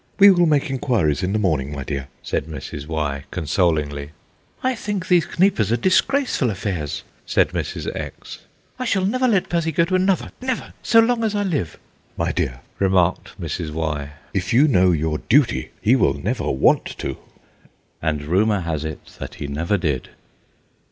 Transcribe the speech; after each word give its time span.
"We 0.17 0.31
will 0.31 0.47
make 0.47 0.71
enquiries 0.71 1.21
in 1.21 1.31
the 1.31 1.37
morning, 1.37 1.73
my 1.73 1.83
dear," 1.83 2.07
said 2.23 2.45
Mrs. 2.47 2.87
Y., 2.87 3.25
consolingly. 3.29 4.13
"I 4.63 4.73
think 4.73 5.07
these 5.07 5.27
Kneipes 5.27 5.71
are 5.71 5.77
disgraceful 5.77 6.49
affairs," 6.49 7.03
said 7.23 7.49
Mrs. 7.49 7.95
X. 7.95 8.39
"I 8.79 8.85
shall 8.85 9.05
never 9.05 9.27
let 9.27 9.47
Percy 9.47 9.71
go 9.71 9.85
to 9.85 9.93
another, 9.93 10.31
never 10.41 10.73
so 10.81 11.01
long 11.01 11.23
as 11.23 11.35
I 11.35 11.43
live." 11.43 11.77
"My 12.17 12.31
dear," 12.31 12.61
remarked 12.79 13.39
Mrs. 13.39 13.69
Y., 13.69 14.13
"if 14.33 14.51
you 14.55 14.67
know 14.67 14.91
your 14.91 15.19
duty, 15.19 15.69
he 15.81 15.95
will 15.95 16.15
never 16.15 16.49
want 16.49 16.85
to." 16.97 17.17
And 18.01 18.23
rumour 18.23 18.61
has 18.61 18.83
it 18.83 19.05
that 19.19 19.35
he 19.35 19.45
never 19.45 19.77
did. 19.77 20.09